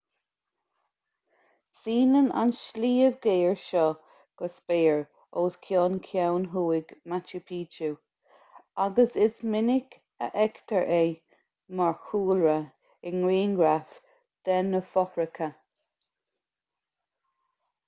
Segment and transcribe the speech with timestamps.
[1.79, 3.83] síneann an sliabh géar seo
[4.41, 5.01] go spéir
[5.41, 7.89] os cionn ceann thuaidh machu picchu
[8.87, 11.01] agus is minic a fheictear é
[11.81, 12.55] mar chúlra
[13.11, 13.95] i ngrianghraif
[14.49, 15.51] de na fothracha